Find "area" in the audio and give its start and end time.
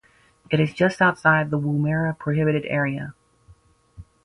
2.65-3.13